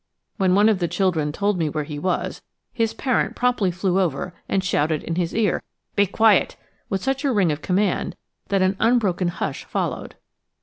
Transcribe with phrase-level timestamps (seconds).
[0.37, 2.41] When one of the children told me where he was,
[2.73, 5.61] his parent promptly flew over and shouted in his ear,
[5.95, 6.55] "Be quiet!"
[6.89, 8.15] with such a ring of command
[8.47, 10.15] that an unbroken hush followed.